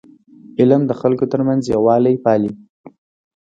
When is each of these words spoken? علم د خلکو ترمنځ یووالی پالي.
علم 0.59 0.81
د 0.87 0.91
خلکو 1.01 1.25
ترمنځ 1.31 1.61
یووالی 1.73 2.15
پالي. 2.23 2.51